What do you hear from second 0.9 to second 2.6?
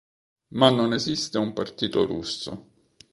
esiste un partito russo.